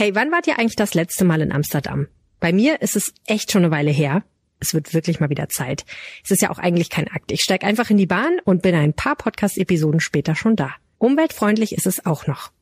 [0.00, 2.06] Hey, wann wart ihr eigentlich das letzte Mal in Amsterdam?
[2.38, 4.22] Bei mir ist es echt schon eine Weile her.
[4.60, 5.84] Es wird wirklich mal wieder Zeit.
[6.22, 7.32] Es ist ja auch eigentlich kein Akt.
[7.32, 10.70] Ich steig einfach in die Bahn und bin ein paar Podcast-Episoden später schon da.
[10.98, 12.52] Umweltfreundlich ist es auch noch.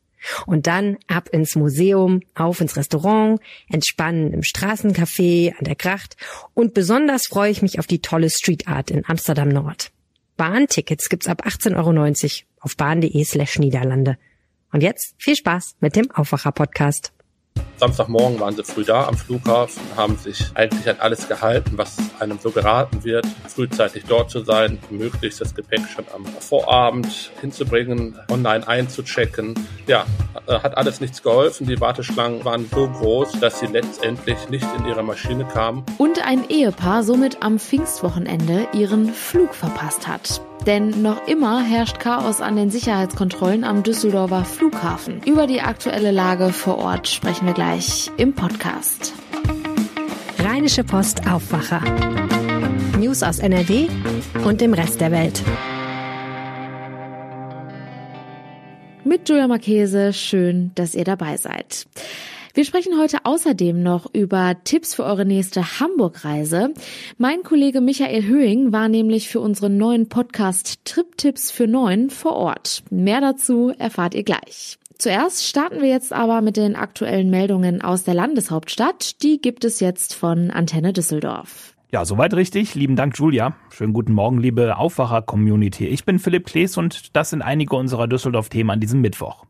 [0.47, 6.17] Und dann ab ins Museum, auf ins Restaurant, entspannen im Straßencafé, an der Gracht
[6.55, 9.91] und besonders freue ich mich auf die tolle Street Art in Amsterdam Nord.
[10.37, 14.17] Bahntickets gibt's ab 18,90 Euro auf bahn.de slash Niederlande.
[14.71, 17.13] Und jetzt viel Spaß mit dem Aufwacher-Podcast.
[17.77, 22.39] Samstagmorgen waren sie früh da am Flughafen, haben sich eigentlich an alles gehalten, was einem
[22.39, 28.67] so geraten wird, frühzeitig dort zu sein, möglichst das Gepäck schon am Vorabend hinzubringen, online
[28.67, 29.53] einzuchecken.
[29.85, 30.05] Ja,
[30.47, 31.67] äh, hat alles nichts geholfen.
[31.67, 35.83] Die Warteschlangen waren so groß, dass sie letztendlich nicht in ihre Maschine kamen.
[35.97, 40.41] Und ein Ehepaar somit am Pfingstwochenende ihren Flug verpasst hat.
[40.67, 45.21] Denn noch immer herrscht Chaos an den Sicherheitskontrollen am Düsseldorfer Flughafen.
[45.23, 49.13] Über die aktuelle Lage vor Ort sprechen wir gleich im Podcast.
[50.39, 51.81] Rheinische Post Aufwacher.
[52.99, 53.87] News aus NRW
[54.43, 55.41] und dem Rest der Welt.
[59.05, 61.87] Mit Julia Marchese, schön, dass ihr dabei seid.
[62.57, 66.73] Wir sprechen heute außerdem noch über Tipps für eure nächste Hamburg-Reise.
[67.19, 72.81] Mein Kollege Michael Höhing war nämlich für unseren neuen Podcast Trip-Tipps für Neun vor Ort.
[72.89, 74.79] Mehr dazu erfahrt ihr gleich.
[74.97, 79.21] Zuerst starten wir jetzt aber mit den aktuellen Meldungen aus der Landeshauptstadt.
[79.21, 81.75] Die gibt es jetzt von Antenne Düsseldorf.
[81.91, 82.73] Ja, soweit richtig.
[82.73, 83.55] Lieben Dank, Julia.
[83.69, 85.85] Schönen guten Morgen, liebe Aufwacher-Community.
[85.85, 89.45] Ich bin Philipp Klees und das sind einige unserer Düsseldorf-Themen an diesem Mittwoch.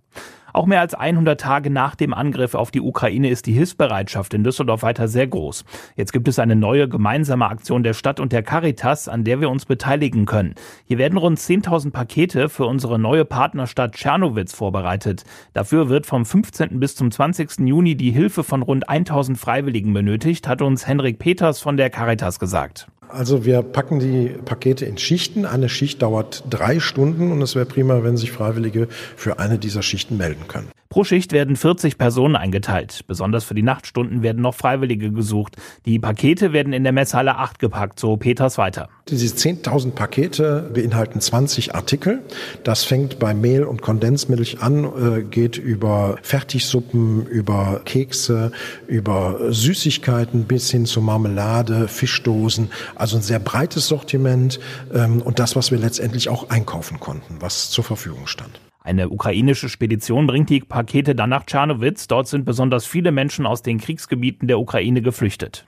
[0.58, 4.44] Auch mehr als 100 Tage nach dem Angriff auf die Ukraine ist die Hilfsbereitschaft in
[4.44, 5.64] Düsseldorf weiter sehr groß.
[5.96, 9.52] Jetzt gibt es eine neue gemeinsame Aktion der Stadt und der Caritas, an der wir
[9.52, 10.56] uns beteiligen können.
[10.86, 15.26] Hier werden rund 10.000 Pakete für unsere neue Partnerstadt Tschernowitz vorbereitet.
[15.54, 16.80] Dafür wird vom 15.
[16.80, 17.60] bis zum 20.
[17.60, 22.40] Juni die Hilfe von rund 1.000 Freiwilligen benötigt, hat uns Henrik Peters von der Caritas
[22.40, 22.88] gesagt.
[23.10, 25.46] Also wir packen die Pakete in Schichten.
[25.46, 29.82] Eine Schicht dauert drei Stunden und es wäre prima, wenn sich Freiwillige für eine dieser
[29.82, 30.70] Schichten melden können.
[30.90, 33.02] Pro Schicht werden 40 Personen eingeteilt.
[33.08, 35.56] Besonders für die Nachtstunden werden noch Freiwillige gesucht.
[35.86, 38.90] Die Pakete werden in der Messhalle 8 gepackt, so Peters weiter.
[39.10, 42.24] Diese 10.000 Pakete beinhalten 20 Artikel.
[42.64, 48.52] Das fängt bei Mehl und Kondensmilch an, äh, geht über Fertigsuppen, über Kekse,
[48.88, 52.70] über Süßigkeiten bis hin zu Marmelade, Fischdosen.
[52.96, 54.60] Also ein sehr breites Sortiment
[54.94, 58.60] ähm, und das, was wir letztendlich auch einkaufen konnten, was zur Verfügung stand.
[58.88, 62.08] Eine ukrainische Spedition bringt die Pakete dann nach Tschernowitz.
[62.08, 65.68] Dort sind besonders viele Menschen aus den Kriegsgebieten der Ukraine geflüchtet.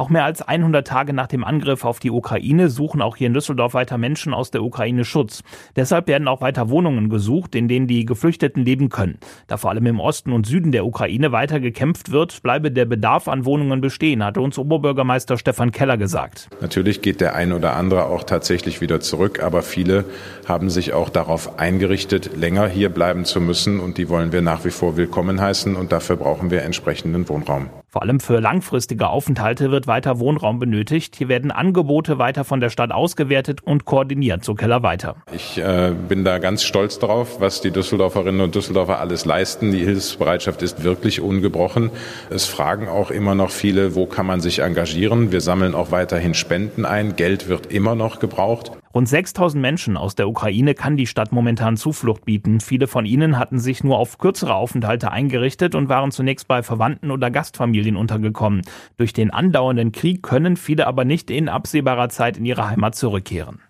[0.00, 3.34] Auch mehr als 100 Tage nach dem Angriff auf die Ukraine suchen auch hier in
[3.34, 5.42] Düsseldorf weiter Menschen aus der Ukraine Schutz.
[5.76, 9.18] Deshalb werden auch weiter Wohnungen gesucht, in denen die Geflüchteten leben können.
[9.46, 13.28] Da vor allem im Osten und Süden der Ukraine weiter gekämpft wird, bleibe der Bedarf
[13.28, 16.48] an Wohnungen bestehen, hatte uns Oberbürgermeister Stefan Keller gesagt.
[16.62, 20.06] Natürlich geht der ein oder andere auch tatsächlich wieder zurück, aber viele
[20.48, 24.64] haben sich auch darauf eingerichtet, länger hier bleiben zu müssen und die wollen wir nach
[24.64, 27.68] wie vor willkommen heißen und dafür brauchen wir entsprechenden Wohnraum.
[27.92, 31.16] Vor allem für langfristige Aufenthalte wird weiter Wohnraum benötigt.
[31.16, 35.16] Hier werden Angebote weiter von der Stadt ausgewertet und koordiniert, so Keller weiter.
[35.32, 39.72] Ich äh, bin da ganz stolz drauf, was die Düsseldorferinnen und Düsseldorfer alles leisten.
[39.72, 41.90] Die Hilfsbereitschaft ist wirklich ungebrochen.
[42.30, 45.32] Es fragen auch immer noch viele, wo kann man sich engagieren.
[45.32, 47.16] Wir sammeln auch weiterhin Spenden ein.
[47.16, 48.70] Geld wird immer noch gebraucht.
[48.92, 52.58] Rund 6000 Menschen aus der Ukraine kann die Stadt momentan Zuflucht bieten.
[52.58, 57.12] Viele von ihnen hatten sich nur auf kürzere Aufenthalte eingerichtet und waren zunächst bei Verwandten
[57.12, 58.62] oder Gastfamilien untergekommen.
[58.96, 63.60] Durch den andauernden Krieg können viele aber nicht in absehbarer Zeit in ihre Heimat zurückkehren.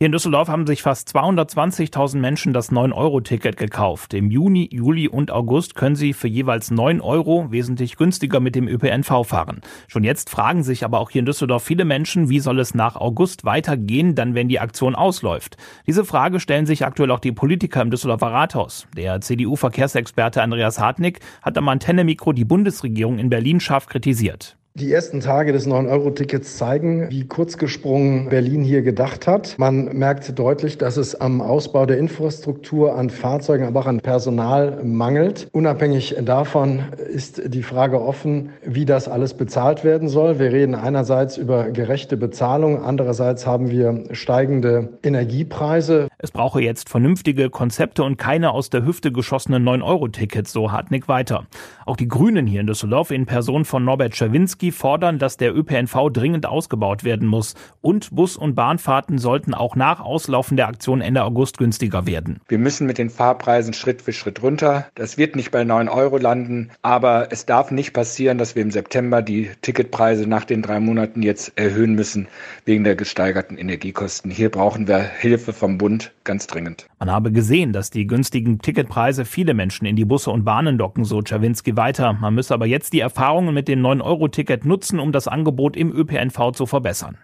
[0.00, 4.14] Hier in Düsseldorf haben sich fast 220.000 Menschen das 9-Euro-Ticket gekauft.
[4.14, 8.68] Im Juni, Juli und August können sie für jeweils 9 Euro wesentlich günstiger mit dem
[8.68, 9.60] ÖPNV fahren.
[9.88, 12.94] Schon jetzt fragen sich aber auch hier in Düsseldorf viele Menschen, wie soll es nach
[12.94, 15.56] August weitergehen, dann wenn die Aktion ausläuft.
[15.88, 18.86] Diese Frage stellen sich aktuell auch die Politiker im Düsseldorfer Rathaus.
[18.96, 24.57] Der CDU-Verkehrsexperte Andreas Hartnick hat am Antenne-Mikro die Bundesregierung in Berlin scharf kritisiert.
[24.78, 29.56] Die ersten Tage des 9-Euro-Tickets zeigen, wie kurzgesprungen Berlin hier gedacht hat.
[29.58, 34.78] Man merkt deutlich, dass es am Ausbau der Infrastruktur, an Fahrzeugen, aber auch an Personal
[34.84, 35.48] mangelt.
[35.50, 40.38] Unabhängig davon ist die Frage offen, wie das alles bezahlt werden soll.
[40.38, 46.07] Wir reden einerseits über gerechte Bezahlung, andererseits haben wir steigende Energiepreise.
[46.20, 51.46] Es brauche jetzt vernünftige Konzepte und keine aus der Hüfte geschossenen 9-Euro-Tickets, so Hartnick weiter.
[51.86, 56.10] Auch die Grünen hier in Düsseldorf in Person von Norbert Schawinski fordern, dass der ÖPNV
[56.12, 61.22] dringend ausgebaut werden muss und Bus- und Bahnfahrten sollten auch nach Auslaufen der Aktion Ende
[61.22, 62.40] August günstiger werden.
[62.48, 64.88] Wir müssen mit den Fahrpreisen Schritt für Schritt runter.
[64.96, 68.72] Das wird nicht bei 9 Euro landen, aber es darf nicht passieren, dass wir im
[68.72, 72.26] September die Ticketpreise nach den drei Monaten jetzt erhöhen müssen
[72.64, 74.32] wegen der gesteigerten Energiekosten.
[74.32, 76.86] Hier brauchen wir Hilfe vom Bund ganz dringend.
[76.98, 81.04] Man habe gesehen, dass die günstigen Ticketpreise viele Menschen in die Busse und Bahnen locken,
[81.04, 82.12] so Czerwinski weiter.
[82.12, 86.52] Man müsse aber jetzt die Erfahrungen mit dem 9-Euro-Ticket nutzen, um das Angebot im ÖPNV
[86.52, 87.18] zu verbessern.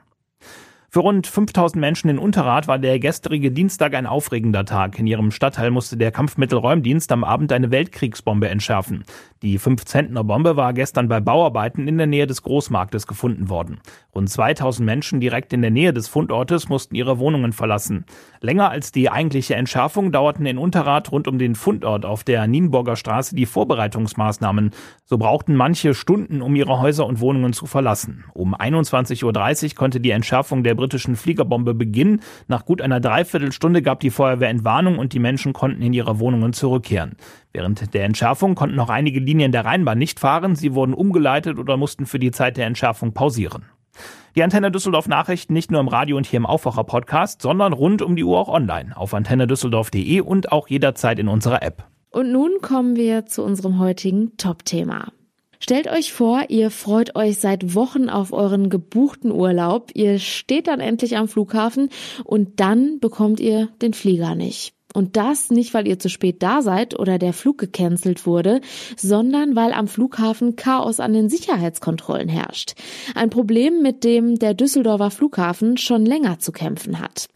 [0.94, 4.96] Für rund 5000 Menschen in Unterrad war der gestrige Dienstag ein aufregender Tag.
[4.96, 9.02] In ihrem Stadtteil musste der Kampfmittelräumdienst am Abend eine Weltkriegsbombe entschärfen.
[9.44, 13.78] Die 5-Zentner-Bombe war gestern bei Bauarbeiten in der Nähe des Großmarktes gefunden worden.
[14.14, 18.06] Rund 2000 Menschen direkt in der Nähe des Fundortes mussten ihre Wohnungen verlassen.
[18.40, 22.96] Länger als die eigentliche Entschärfung dauerten in Unterrad rund um den Fundort auf der Nienburger
[22.96, 24.70] Straße die Vorbereitungsmaßnahmen.
[25.04, 28.24] So brauchten manche Stunden, um ihre Häuser und Wohnungen zu verlassen.
[28.32, 29.24] Um 21.30
[29.72, 32.22] Uhr konnte die Entschärfung der britischen Fliegerbombe beginnen.
[32.48, 36.54] Nach gut einer Dreiviertelstunde gab die Feuerwehr Entwarnung und die Menschen konnten in ihre Wohnungen
[36.54, 37.18] zurückkehren.
[37.54, 40.56] Während der Entschärfung konnten noch einige Linien der Rheinbahn nicht fahren.
[40.56, 43.66] Sie wurden umgeleitet oder mussten für die Zeit der Entschärfung pausieren.
[44.34, 48.02] Die Antenne Düsseldorf Nachrichten nicht nur im Radio und hier im Aufwacher Podcast, sondern rund
[48.02, 51.84] um die Uhr auch online auf antennedüsseldorf.de und auch jederzeit in unserer App.
[52.10, 55.12] Und nun kommen wir zu unserem heutigen Top-Thema.
[55.60, 60.80] Stellt euch vor, ihr freut euch seit Wochen auf euren gebuchten Urlaub, ihr steht dann
[60.80, 61.88] endlich am Flughafen
[62.24, 64.74] und dann bekommt ihr den Flieger nicht.
[64.94, 68.60] Und das nicht, weil ihr zu spät da seid oder der Flug gecancelt wurde,
[68.96, 72.74] sondern weil am Flughafen Chaos an den Sicherheitskontrollen herrscht.
[73.16, 77.26] Ein Problem, mit dem der Düsseldorfer Flughafen schon länger zu kämpfen hat.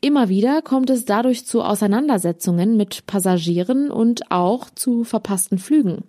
[0.00, 6.04] Immer wieder kommt es dadurch zu Auseinandersetzungen mit Passagieren und auch zu verpassten Flügen.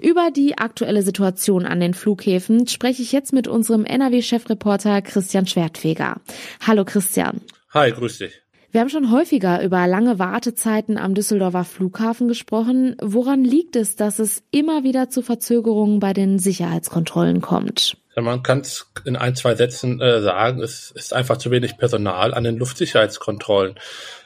[0.00, 6.20] Über die aktuelle Situation an den Flughäfen spreche ich jetzt mit unserem NRW-Chefreporter Christian Schwertfeger.
[6.64, 7.40] Hallo Christian.
[7.70, 8.41] Hi, grüß dich.
[8.72, 12.96] Wir haben schon häufiger über lange Wartezeiten am Düsseldorfer Flughafen gesprochen.
[13.02, 17.98] Woran liegt es, dass es immer wieder zu Verzögerungen bei den Sicherheitskontrollen kommt?
[18.16, 22.32] Man kann es in ein, zwei Sätzen äh, sagen, es ist einfach zu wenig Personal
[22.32, 23.74] an den Luftsicherheitskontrollen.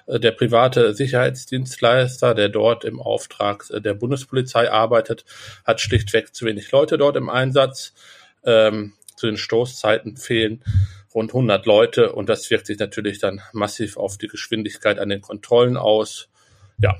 [0.06, 5.24] Äh, der private Sicherheitsdienstleister, der dort im Auftrag äh, der Bundespolizei arbeitet,
[5.64, 7.94] hat schlichtweg zu wenig Leute dort im Einsatz.
[8.44, 10.62] Ähm, zu den Stoßzeiten fehlen
[11.16, 15.22] rund 100 Leute und das wirkt sich natürlich dann massiv auf die Geschwindigkeit an den
[15.22, 16.28] Kontrollen aus.
[16.78, 16.94] Ja,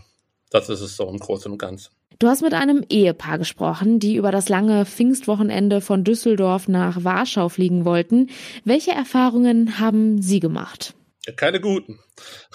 [0.51, 1.93] das ist es so im Großen und Ganzen.
[2.19, 7.51] Du hast mit einem Ehepaar gesprochen, die über das lange Pfingstwochenende von Düsseldorf nach Warschau
[7.51, 8.31] fliegen wollten.
[8.65, 10.95] Welche Erfahrungen haben Sie gemacht?
[11.37, 11.99] Keine guten.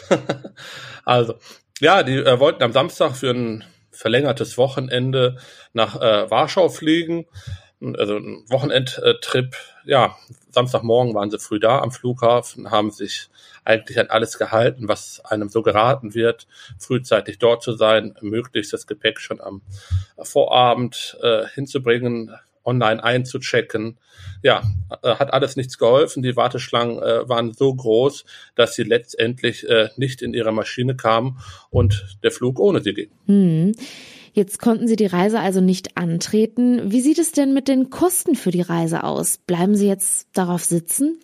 [1.05, 1.35] also,
[1.79, 5.37] ja, die äh, wollten am Samstag für ein verlängertes Wochenende
[5.73, 7.27] nach äh, Warschau fliegen
[7.81, 9.55] also ein Wochenendtrip.
[9.85, 10.15] Ja,
[10.51, 13.29] Samstagmorgen waren sie früh da am Flughafen, haben sich
[13.65, 16.47] eigentlich an alles gehalten, was einem so geraten wird,
[16.77, 19.61] frühzeitig dort zu sein, möglichst das Gepäck schon am
[20.21, 22.31] Vorabend äh, hinzubringen,
[22.63, 23.97] online einzuchecken.
[24.43, 24.63] Ja,
[25.01, 26.23] äh, hat alles nichts geholfen.
[26.23, 28.25] Die Warteschlangen äh, waren so groß,
[28.55, 31.39] dass sie letztendlich äh, nicht in ihre Maschine kamen
[31.69, 33.11] und der Flug ohne sie ging.
[33.25, 33.73] Hm.
[34.33, 36.91] Jetzt konnten Sie die Reise also nicht antreten.
[36.91, 39.37] Wie sieht es denn mit den Kosten für die Reise aus?
[39.37, 41.19] Bleiben Sie jetzt darauf sitzen?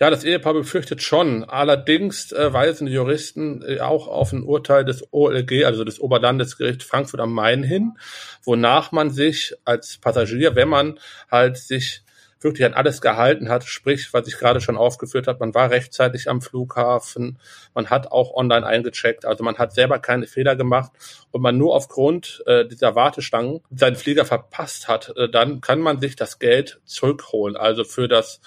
[0.00, 1.42] Ja, das Ehepaar befürchtet schon.
[1.42, 6.84] Allerdings äh, weisen die Juristen äh, auch auf ein Urteil des OLG, also des Oberlandesgericht
[6.84, 7.98] Frankfurt am Main hin,
[8.44, 11.00] wonach man sich als Passagier, wenn man
[11.30, 12.02] halt sich
[12.40, 16.28] wirklich an alles gehalten hat, sprich, was ich gerade schon aufgeführt habe, man war rechtzeitig
[16.28, 17.38] am Flughafen,
[17.74, 20.92] man hat auch online eingecheckt, also man hat selber keine Fehler gemacht.
[21.30, 26.00] Und man nur aufgrund äh, dieser Wartestangen seinen Flieger verpasst hat, äh, dann kann man
[26.00, 28.40] sich das Geld zurückholen, also für das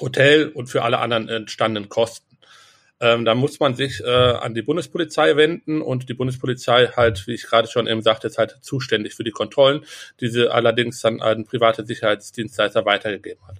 [0.00, 2.25] Hotel und für alle anderen entstandenen Kosten.
[2.98, 7.34] Ähm, da muss man sich äh, an die Bundespolizei wenden und die Bundespolizei halt, wie
[7.34, 9.82] ich gerade schon eben sagte, ist halt zuständig für die Kontrollen,
[10.20, 13.56] die sie allerdings dann an private Sicherheitsdienstleister weitergegeben hat.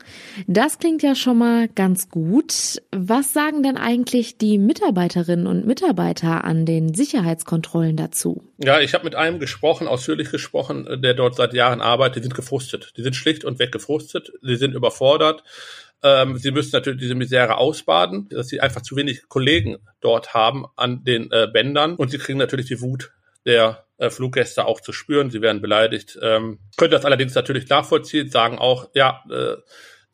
[0.47, 2.81] Das klingt ja schon mal ganz gut.
[2.93, 8.43] Was sagen denn eigentlich die Mitarbeiterinnen und Mitarbeiter an den Sicherheitskontrollen dazu?
[8.59, 12.16] Ja, ich habe mit einem gesprochen, ausführlich gesprochen, der dort seit Jahren arbeitet.
[12.16, 12.95] Die sind gefrustet.
[12.97, 14.33] Die sind schlicht und weg gefrustet.
[14.40, 15.45] Sie sind überfordert.
[16.03, 20.67] Ähm, sie müssen natürlich diese Misere ausbaden, dass sie einfach zu wenig Kollegen dort haben
[20.76, 23.12] an den äh, Bändern und sie kriegen natürlich die Wut
[23.47, 25.31] der äh, Fluggäste auch zu spüren.
[25.31, 26.19] Sie werden beleidigt.
[26.21, 29.57] Ähm, können das allerdings natürlich nachvollziehen, sagen auch, ja, äh,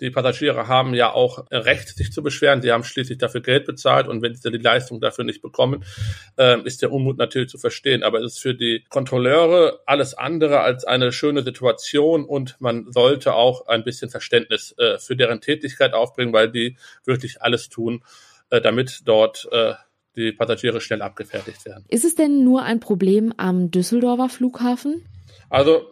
[0.02, 2.60] Die Passagiere haben ja auch Recht, sich zu beschweren.
[2.60, 5.84] Sie haben schließlich dafür Geld bezahlt und wenn sie die Leistung dafür nicht bekommen,
[6.36, 8.02] äh, ist der Unmut natürlich zu verstehen.
[8.02, 13.34] Aber es ist für die Kontrolleure alles andere als eine schöne Situation und man sollte
[13.34, 18.02] auch ein bisschen Verständnis äh, für deren Tätigkeit aufbringen, weil die wirklich alles tun,
[18.50, 19.74] äh, damit dort äh,
[20.16, 21.84] die Passagiere schnell abgefertigt werden.
[21.88, 25.06] Ist es denn nur ein Problem am Düsseldorfer Flughafen?
[25.48, 25.86] Also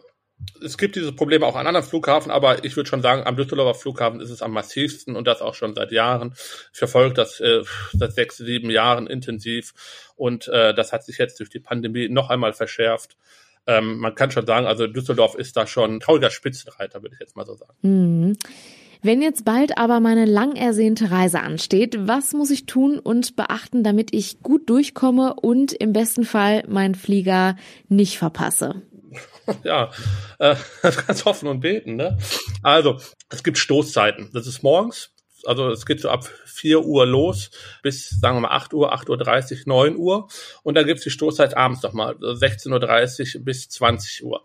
[0.62, 3.78] es gibt diese Probleme auch an anderen Flughafen, aber ich würde schon sagen, am Düsseldorfer
[3.78, 6.34] Flughafen ist es am massivsten und das auch schon seit Jahren.
[6.72, 9.72] Ich verfolge das äh, seit sechs, sieben Jahren intensiv
[10.16, 13.16] und äh, das hat sich jetzt durch die Pandemie noch einmal verschärft.
[13.66, 17.20] Ähm, man kann schon sagen, also Düsseldorf ist da schon ein trauriger Spitzenreiter, würde ich
[17.20, 17.74] jetzt mal so sagen.
[17.82, 18.36] Mhm.
[19.02, 23.82] Wenn jetzt bald aber meine lang ersehnte Reise ansteht, was muss ich tun und beachten,
[23.82, 27.56] damit ich gut durchkomme und im besten Fall meinen Flieger
[27.88, 28.82] nicht verpasse?
[29.64, 29.90] Ja,
[30.38, 30.54] äh,
[31.06, 31.96] ganz hoffen und beten.
[31.96, 32.18] Ne?
[32.62, 34.30] Also, es gibt Stoßzeiten.
[34.32, 35.10] Das ist morgens.
[35.46, 37.50] Also es geht so ab 4 Uhr los
[37.82, 40.28] bis, sagen wir mal, 8 Uhr, 8.30 Uhr, 9 Uhr.
[40.62, 44.44] Und dann gibt's die Stoßzeit abends nochmal, 16.30 Uhr bis 20 Uhr.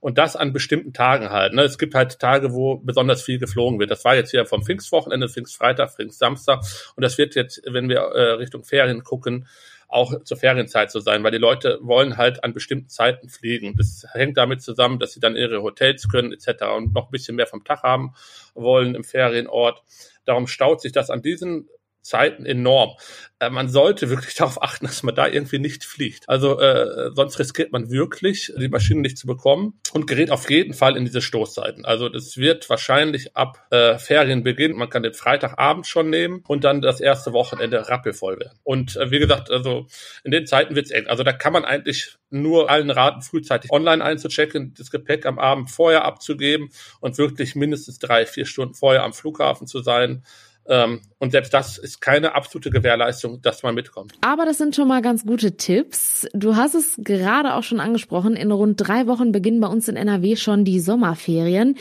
[0.00, 1.54] Und das an bestimmten Tagen halt.
[1.54, 1.62] Ne?
[1.62, 3.92] Es gibt halt Tage, wo besonders viel geflogen wird.
[3.92, 6.64] Das war jetzt hier vom Pfingstwochenende, Pfingstfreitag, Pfingstsamstag.
[6.96, 9.46] Und das wird jetzt, wenn wir äh, Richtung Ferien gucken,
[9.92, 13.74] auch zur Ferienzeit zu sein, weil die Leute wollen halt an bestimmten Zeiten fliegen.
[13.76, 16.64] Das hängt damit zusammen, dass sie dann ihre Hotels können etc.
[16.76, 18.14] und noch ein bisschen mehr vom Tag haben
[18.54, 19.82] wollen im Ferienort.
[20.24, 21.68] Darum staut sich das an diesen
[22.02, 22.96] Zeiten enorm.
[23.38, 26.28] Äh, man sollte wirklich darauf achten, dass man da irgendwie nicht fliegt.
[26.28, 30.74] Also äh, sonst riskiert man wirklich, die Maschine nicht zu bekommen und gerät auf jeden
[30.74, 31.84] Fall in diese Stoßzeiten.
[31.84, 36.80] Also das wird wahrscheinlich ab äh, Ferienbeginn, man kann den Freitagabend schon nehmen und dann
[36.80, 38.58] das erste Wochenende rappelvoll werden.
[38.62, 39.86] Und äh, wie gesagt, also
[40.24, 41.06] in den Zeiten wird's eng.
[41.06, 45.70] Also da kann man eigentlich nur allen raten, frühzeitig online einzuchecken, das Gepäck am Abend
[45.70, 50.22] vorher abzugeben und wirklich mindestens drei, vier Stunden vorher am Flughafen zu sein
[50.64, 54.14] und selbst das ist keine absolute Gewährleistung, dass man mitkommt.
[54.20, 56.26] Aber das sind schon mal ganz gute Tipps.
[56.34, 58.36] Du hast es gerade auch schon angesprochen.
[58.36, 61.76] In rund drei Wochen beginnen bei uns in NRW schon die Sommerferien.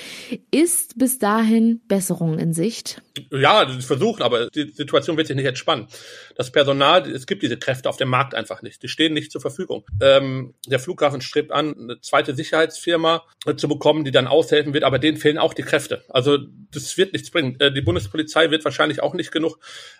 [0.49, 3.01] Ist bis dahin Besserung in Sicht?
[3.31, 5.87] Ja, versuchen, aber die Situation wird sich nicht entspannen.
[6.35, 8.81] Das Personal, es gibt diese Kräfte auf dem Markt einfach nicht.
[8.83, 9.85] Die stehen nicht zur Verfügung.
[10.01, 13.23] Ähm, der Flughafen strebt an, eine zweite Sicherheitsfirma
[13.57, 16.03] zu bekommen, die dann aushelfen wird, aber denen fehlen auch die Kräfte.
[16.09, 16.37] Also
[16.71, 17.59] das wird nichts bringen.
[17.59, 19.59] Äh, die Bundespolizei wird wahrscheinlich auch nicht genug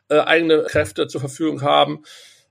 [0.10, 2.03] äh, eigene Kräfte zur Verfügung haben.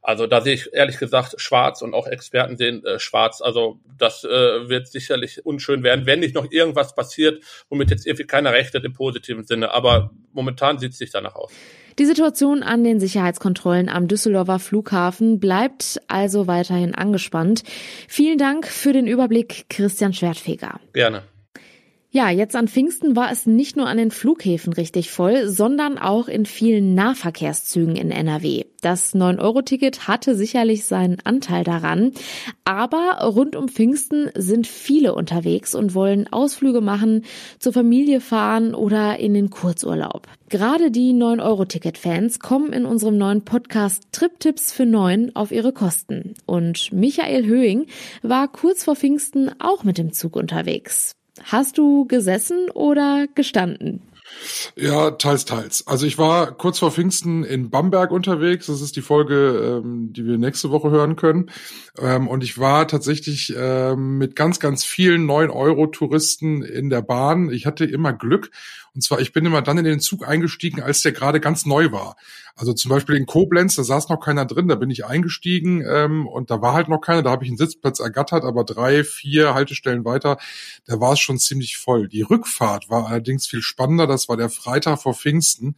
[0.02, 3.40] Also da sehe ich ehrlich gesagt schwarz und auch Experten sehen äh, schwarz.
[3.42, 8.26] Also das äh, wird sicherlich unschön werden, wenn nicht noch irgendwas passiert, womit jetzt irgendwie
[8.26, 9.72] keiner rechnet im positiven Sinne.
[9.72, 11.52] Aber momentan sieht es nicht danach aus.
[11.98, 17.62] Die Situation an den Sicherheitskontrollen am Düsseldorfer Flughafen bleibt also weiterhin angespannt.
[18.08, 20.80] Vielen Dank für den Überblick, Christian Schwertfeger.
[20.94, 21.24] Gerne.
[22.12, 26.26] Ja, jetzt an Pfingsten war es nicht nur an den Flughäfen richtig voll, sondern auch
[26.26, 28.64] in vielen Nahverkehrszügen in NRW.
[28.80, 32.10] Das 9-Euro-Ticket hatte sicherlich seinen Anteil daran,
[32.64, 37.24] aber rund um Pfingsten sind viele unterwegs und wollen Ausflüge machen,
[37.60, 40.26] zur Familie fahren oder in den Kurzurlaub.
[40.48, 46.34] Gerade die 9-Euro-Ticket-Fans kommen in unserem neuen Podcast Trip-Tipps für 9 auf ihre Kosten.
[46.44, 47.86] Und Michael Höhing
[48.22, 51.14] war kurz vor Pfingsten auch mit dem Zug unterwegs.
[51.44, 54.02] Hast du gesessen oder gestanden?
[54.76, 55.86] Ja, teils, teils.
[55.86, 58.66] Also ich war kurz vor Pfingsten in Bamberg unterwegs.
[58.66, 61.50] Das ist die Folge, ähm, die wir nächste Woche hören können.
[61.98, 67.50] Ähm, und ich war tatsächlich ähm, mit ganz, ganz vielen 9-Euro-Touristen in der Bahn.
[67.50, 68.50] Ich hatte immer Glück.
[68.94, 71.92] Und zwar, ich bin immer dann in den Zug eingestiegen, als der gerade ganz neu
[71.92, 72.16] war.
[72.56, 76.26] Also zum Beispiel in Koblenz, da saß noch keiner drin, da bin ich eingestiegen ähm,
[76.26, 79.54] und da war halt noch keiner, da habe ich einen Sitzplatz ergattert, aber drei, vier
[79.54, 80.38] Haltestellen weiter,
[80.86, 82.08] da war es schon ziemlich voll.
[82.08, 85.76] Die Rückfahrt war allerdings viel spannender, das war der Freitag vor Pfingsten.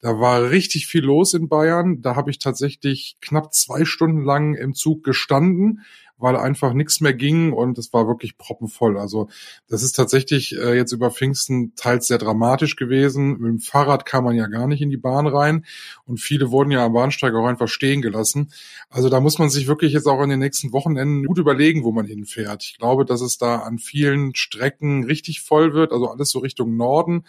[0.00, 2.00] Da war richtig viel los in Bayern.
[2.00, 5.82] Da habe ich tatsächlich knapp zwei Stunden lang im Zug gestanden
[6.20, 8.98] weil einfach nichts mehr ging und es war wirklich proppenvoll.
[8.98, 9.28] Also
[9.68, 13.38] das ist tatsächlich äh, jetzt über Pfingsten teils sehr dramatisch gewesen.
[13.38, 15.64] Mit dem Fahrrad kam man ja gar nicht in die Bahn rein
[16.06, 18.52] und viele wurden ja am Bahnsteig auch einfach stehen gelassen.
[18.88, 21.92] Also da muss man sich wirklich jetzt auch in den nächsten Wochenenden gut überlegen, wo
[21.92, 22.62] man hinfährt.
[22.64, 25.92] Ich glaube, dass es da an vielen Strecken richtig voll wird.
[25.92, 27.24] Also alles so Richtung Norden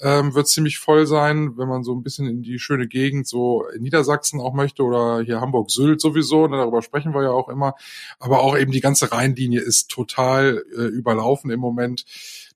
[0.00, 3.64] ähm, wird ziemlich voll sein, wenn man so ein bisschen in die schöne Gegend so
[3.74, 6.46] in Niedersachsen auch möchte oder hier Hamburg-Sylt sowieso.
[6.46, 7.74] Ne, darüber sprechen wir ja auch immer.
[8.18, 12.04] Aber aber auch eben die ganze Rheinlinie ist total äh, überlaufen im Moment.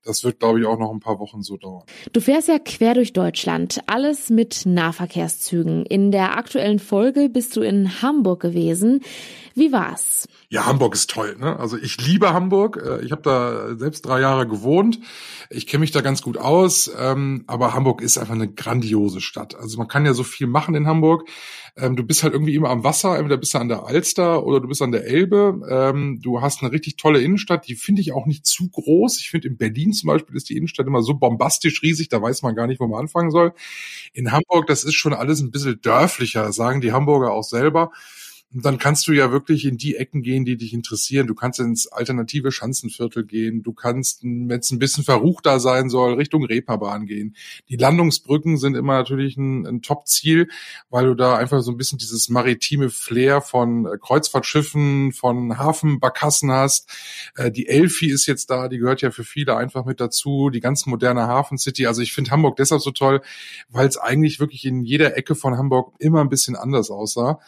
[0.05, 1.85] Das wird, glaube ich, auch noch ein paar Wochen so dauern.
[2.13, 5.85] Du fährst ja quer durch Deutschland, alles mit Nahverkehrszügen.
[5.87, 9.03] In der aktuellen Folge bist du in Hamburg gewesen.
[9.55, 10.29] Wie war's?
[10.51, 11.37] Ja, Hamburg ist toll.
[11.39, 11.59] Ne?
[11.59, 12.81] Also ich liebe Hamburg.
[12.83, 15.01] Äh, ich habe da selbst drei Jahre gewohnt.
[15.51, 16.91] Ich kenne mich da ganz gut aus.
[16.97, 19.57] Ähm, aber Hamburg ist einfach eine grandiose Stadt.
[19.57, 21.29] Also man kann ja so viel machen in Hamburg.
[21.77, 23.19] Ähm, du bist halt irgendwie immer am Wasser.
[23.19, 25.61] Entweder bist du an der Alster oder du bist an der Elbe.
[25.69, 27.67] Ähm, du hast eine richtig tolle Innenstadt.
[27.67, 29.19] Die finde ich auch nicht zu groß.
[29.21, 32.09] Ich finde in Berlin zum Beispiel ist die Innenstadt immer so bombastisch riesig.
[32.09, 33.53] Da weiß man gar nicht, wo man anfangen soll.
[34.13, 37.91] In Hamburg, das ist schon alles ein bisschen dörflicher, sagen die Hamburger auch selber.
[38.55, 41.27] Und dann kannst du ja wirklich in die Ecken gehen, die dich interessieren.
[41.27, 43.63] Du kannst ins alternative Schanzenviertel gehen.
[43.63, 47.37] Du kannst, wenn es ein bisschen verruchter sein soll, Richtung Reeperbahn gehen.
[47.69, 50.49] Die Landungsbrücken sind immer natürlich ein, ein Top-Ziel,
[50.89, 56.51] weil du da einfach so ein bisschen dieses maritime Flair von äh, Kreuzfahrtschiffen, von Hafenbarkassen
[56.51, 56.89] hast.
[57.37, 60.49] Äh, die Elfi ist jetzt da, die gehört ja für viele einfach mit dazu.
[60.49, 61.87] Die ganz moderne Hafencity.
[61.87, 63.21] Also ich finde Hamburg deshalb so toll,
[63.69, 67.41] weil es eigentlich wirklich in jeder Ecke von Hamburg immer ein bisschen anders aussah.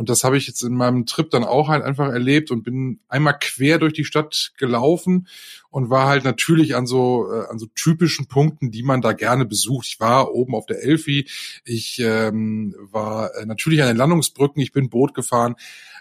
[0.00, 3.00] Und das habe ich jetzt in meinem Trip dann auch halt einfach erlebt und bin
[3.10, 5.28] einmal quer durch die Stadt gelaufen
[5.68, 9.44] und war halt natürlich an so äh, an so typischen Punkten, die man da gerne
[9.44, 9.86] besucht.
[9.86, 11.28] Ich war oben auf der Elfi,
[11.66, 15.56] ich ähm, war äh, natürlich an den Landungsbrücken, ich bin Boot gefahren.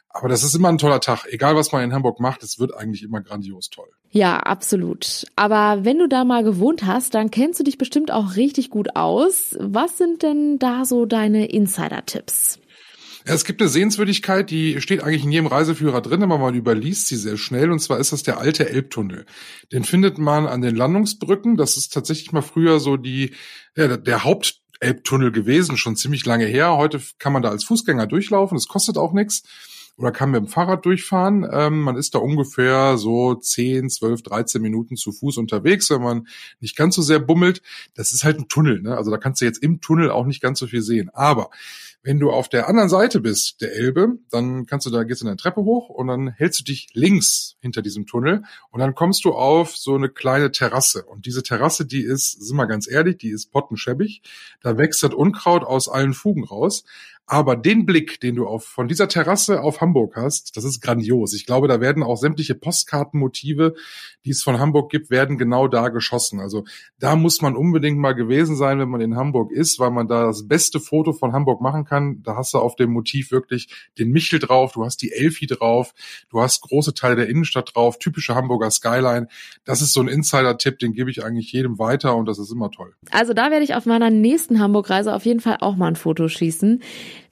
[0.08, 1.26] Aber das ist immer ein toller Tag.
[1.30, 3.90] Egal, was man in Hamburg macht, es wird eigentlich immer grandios toll.
[4.12, 5.26] Ja, absolut.
[5.36, 8.96] Aber wenn du da mal gewohnt hast, dann kennst du dich bestimmt auch richtig gut
[8.96, 9.58] aus.
[9.60, 12.60] Was sind denn da so deine Insider-Tipps?
[13.26, 17.16] Es gibt eine Sehenswürdigkeit, die steht eigentlich in jedem Reiseführer drin, aber man überliest sie
[17.16, 17.72] sehr schnell.
[17.72, 19.26] Und zwar ist das der alte Elbtunnel.
[19.72, 21.58] Den findet man an den Landungsbrücken.
[21.58, 23.36] Das ist tatsächlich mal früher so die,
[23.76, 26.78] ja, der Hauptelbtunnel gewesen, schon ziemlich lange her.
[26.78, 28.56] Heute kann man da als Fußgänger durchlaufen.
[28.56, 29.44] Das kostet auch nichts
[30.00, 31.46] oder kann mit dem Fahrrad durchfahren.
[31.52, 36.28] Ähm, man ist da ungefähr so 10, 12, 13 Minuten zu Fuß unterwegs, wenn man
[36.62, 37.62] nicht ganz so sehr bummelt.
[37.96, 38.96] Das ist halt ein Tunnel, ne?
[38.96, 41.10] also da kannst du jetzt im Tunnel auch nicht ganz so viel sehen.
[41.14, 41.50] Aber
[42.02, 45.28] wenn du auf der anderen Seite bist, der Elbe, dann kannst du da, gehst du
[45.28, 49.26] eine Treppe hoch und dann hältst du dich links hinter diesem Tunnel und dann kommst
[49.26, 51.04] du auf so eine kleine Terrasse.
[51.04, 54.22] Und diese Terrasse, die ist, sind wir ganz ehrlich, die ist pottenschäbig.
[54.62, 56.86] Da wächst das Unkraut aus allen Fugen raus.
[57.32, 61.36] Aber den Blick, den du auf, von dieser Terrasse auf Hamburg hast, das ist grandios.
[61.36, 63.76] Ich glaube, da werden auch sämtliche Postkartenmotive,
[64.26, 66.40] die es von Hamburg gibt, werden genau da geschossen.
[66.40, 66.64] Also
[66.98, 70.26] da muss man unbedingt mal gewesen sein, wenn man in Hamburg ist, weil man da
[70.26, 72.24] das beste Foto von Hamburg machen kann.
[72.24, 73.70] Da hast du auf dem Motiv wirklich
[74.00, 75.94] den Michel drauf, du hast die Elfi drauf,
[76.32, 79.28] du hast große Teile der Innenstadt drauf, typische Hamburger Skyline.
[79.66, 82.72] Das ist so ein Insider-Tipp, den gebe ich eigentlich jedem weiter und das ist immer
[82.72, 82.96] toll.
[83.12, 86.28] Also da werde ich auf meiner nächsten Hamburg-Reise auf jeden Fall auch mal ein Foto
[86.28, 86.82] schießen.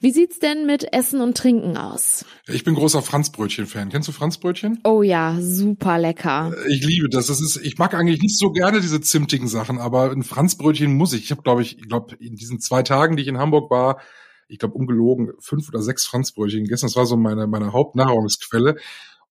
[0.00, 2.24] Wie sieht's denn mit Essen und Trinken aus?
[2.46, 3.88] Ich bin großer Franzbrötchen-Fan.
[3.88, 4.80] Kennst du Franzbrötchen?
[4.84, 6.54] Oh ja, super lecker.
[6.68, 7.26] Ich liebe das.
[7.26, 11.12] das ist, ich mag eigentlich nicht so gerne diese zimtigen Sachen, aber ein Franzbrötchen muss
[11.12, 11.24] ich.
[11.24, 14.00] Ich habe, glaube ich, ich glaube, in diesen zwei Tagen, die ich in Hamburg war,
[14.48, 16.86] ich glaube, ungelogen, fünf oder sechs Franzbrötchen gegessen.
[16.86, 18.76] Das war so meine, meine Hauptnahrungsquelle.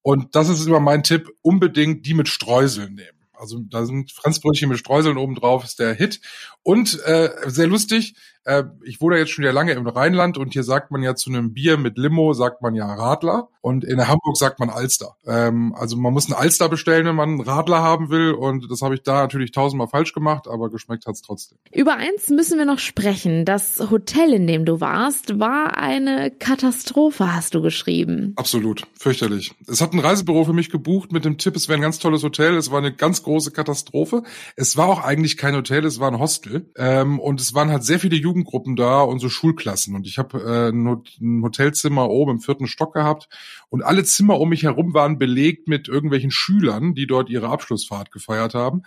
[0.02, 3.18] Und das ist immer mein Tipp, unbedingt die mit Streuseln nehmen.
[3.34, 6.22] Also da sind Franzbrötchen mit Streuseln oben drauf, ist der Hit.
[6.64, 8.16] Und äh, sehr lustig,
[8.48, 11.30] äh, ich wohne jetzt schon ja lange im Rheinland und hier sagt man ja zu
[11.30, 15.18] einem Bier mit Limo, sagt man ja Radler und in Hamburg sagt man Alster.
[15.26, 18.82] Ähm, also man muss einen Alster bestellen, wenn man einen Radler haben will und das
[18.82, 21.58] habe ich da natürlich tausendmal falsch gemacht, aber geschmeckt hat's trotzdem.
[21.74, 23.44] Über eins müssen wir noch sprechen.
[23.44, 28.32] Das Hotel, in dem du warst, war eine Katastrophe, hast du geschrieben.
[28.38, 29.54] Absolut, fürchterlich.
[29.68, 32.24] Es hat ein Reisebüro für mich gebucht mit dem Tipp, es wäre ein ganz tolles
[32.24, 32.56] Hotel.
[32.56, 34.24] Es war eine ganz große Katastrophe.
[34.56, 37.84] Es war auch eigentlich kein Hotel, es war ein Hostel ähm, und es waren halt
[37.84, 39.96] sehr viele Jugendlichen Jugendgruppen da und so Schulklassen.
[39.96, 43.30] Und ich habe äh, ein Hotelzimmer oben im vierten Stock gehabt
[43.70, 48.12] und alle Zimmer um mich herum waren belegt mit irgendwelchen Schülern, die dort ihre Abschlussfahrt
[48.12, 48.84] gefeiert haben.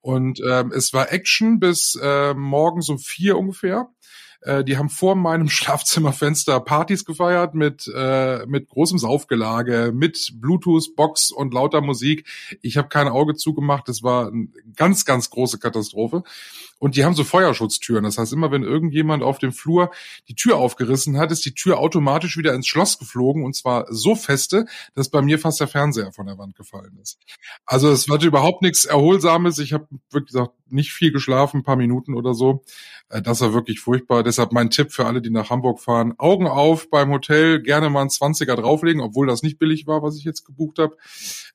[0.00, 3.88] Und ähm, es war Action bis äh, morgens um vier ungefähr.
[4.42, 11.30] Äh, die haben vor meinem Schlafzimmerfenster Partys gefeiert mit äh, mit großem Saufgelage, mit Bluetooth-Box
[11.30, 12.26] und lauter Musik.
[12.60, 13.88] Ich habe kein Auge zugemacht.
[13.88, 16.22] Das war eine ganz, ganz große Katastrophe.
[16.82, 18.02] Und die haben so Feuerschutztüren.
[18.02, 19.92] Das heißt, immer wenn irgendjemand auf dem Flur
[20.28, 24.16] die Tür aufgerissen hat, ist die Tür automatisch wieder ins Schloss geflogen und zwar so
[24.16, 27.18] feste, dass bei mir fast der Fernseher von der Wand gefallen ist.
[27.66, 29.60] Also es war überhaupt nichts Erholsames.
[29.60, 32.64] Ich habe wirklich gesagt, nicht viel geschlafen, ein paar Minuten oder so.
[33.08, 34.24] Äh, das war wirklich furchtbar.
[34.32, 36.14] Deshalb mein Tipp für alle, die nach Hamburg fahren.
[36.16, 40.16] Augen auf beim Hotel, gerne mal einen 20er drauflegen, obwohl das nicht billig war, was
[40.16, 40.96] ich jetzt gebucht habe.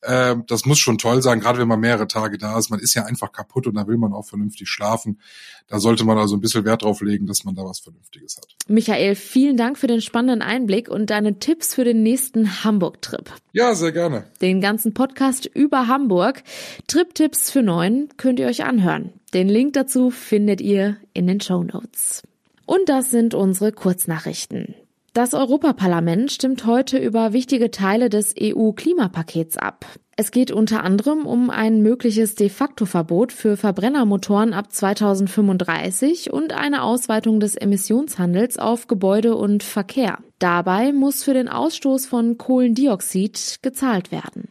[0.03, 2.69] Ähm, das muss schon toll sein, gerade wenn man mehrere Tage da ist.
[2.69, 5.19] Man ist ja einfach kaputt und da will man auch vernünftig schlafen.
[5.67, 8.45] Da sollte man also ein bisschen Wert drauf legen, dass man da was Vernünftiges hat.
[8.67, 13.31] Michael, vielen Dank für den spannenden Einblick und deine Tipps für den nächsten Hamburg-Trip.
[13.53, 14.25] Ja, sehr gerne.
[14.39, 16.43] Den ganzen Podcast über Hamburg,
[16.85, 19.13] Trip-Tipps für Neun, könnt ihr euch anhören.
[19.33, 22.21] Den Link dazu findet ihr in den Show Notes.
[22.67, 24.75] Und das sind unsere Kurznachrichten.
[25.13, 29.85] Das Europaparlament stimmt heute über wichtige Teile des EU-Klimapakets ab.
[30.15, 36.53] Es geht unter anderem um ein mögliches de facto Verbot für Verbrennermotoren ab 2035 und
[36.53, 40.19] eine Ausweitung des Emissionshandels auf Gebäude und Verkehr.
[40.37, 44.49] Dabei muss für den Ausstoß von Kohlendioxid gezahlt werden.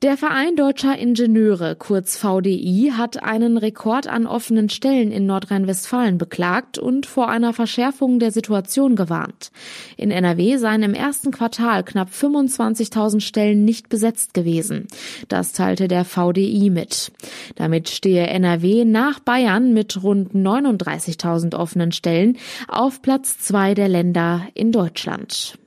[0.00, 6.78] Der Verein Deutscher Ingenieure, kurz VDI, hat einen Rekord an offenen Stellen in Nordrhein-Westfalen beklagt
[6.78, 9.50] und vor einer Verschärfung der Situation gewarnt.
[9.96, 14.86] In NRW seien im ersten Quartal knapp 25.000 Stellen nicht besetzt gewesen.
[15.26, 17.10] Das teilte der VDI mit.
[17.56, 24.46] Damit stehe NRW nach Bayern mit rund 39.000 offenen Stellen auf Platz zwei der Länder
[24.54, 25.58] in Deutschland.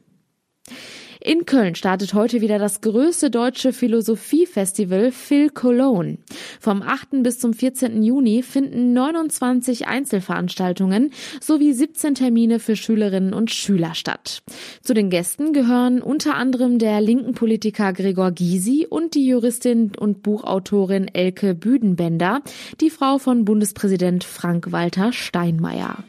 [1.23, 6.17] In Köln startet heute wieder das größte deutsche Philosophiefestival Phil Cologne.
[6.59, 7.21] Vom 8.
[7.21, 8.01] bis zum 14.
[8.01, 14.41] Juni finden 29 Einzelveranstaltungen sowie 17 Termine für Schülerinnen und Schüler statt.
[14.81, 20.23] Zu den Gästen gehören unter anderem der linken Politiker Gregor Gysi und die Juristin und
[20.23, 22.41] Buchautorin Elke Büdenbender,
[22.79, 26.03] die Frau von Bundespräsident Frank-Walter Steinmeier.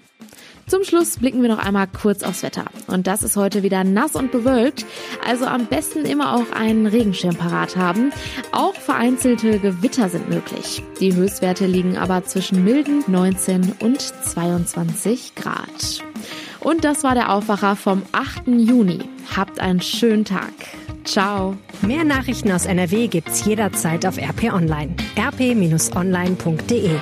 [0.66, 2.64] Zum Schluss blicken wir noch einmal kurz aufs Wetter.
[2.86, 4.86] Und das ist heute wieder nass und bewölkt.
[5.26, 8.12] Also am besten immer auch einen Regenschirm parat haben.
[8.52, 10.82] Auch vereinzelte Gewitter sind möglich.
[11.00, 16.02] Die Höchstwerte liegen aber zwischen milden 19 und 22 Grad.
[16.60, 18.46] Und das war der Aufwacher vom 8.
[18.46, 19.00] Juni.
[19.36, 20.52] Habt einen schönen Tag.
[21.04, 21.56] Ciao.
[21.82, 24.94] Mehr Nachrichten aus NRW gibt's jederzeit auf RP Online.
[25.18, 27.00] rp-online.de